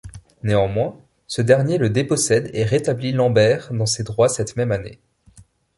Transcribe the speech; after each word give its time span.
Néanmoins, 0.41 0.99
ce 1.27 1.43
dernier 1.43 1.77
le 1.77 1.91
dépossède 1.91 2.49
et 2.55 2.63
rétablit 2.63 3.11
Lambert 3.11 3.71
dans 3.71 3.85
ses 3.85 4.01
droits 4.03 4.29
cette 4.29 4.55
même 4.55 4.71
année. 4.71 4.99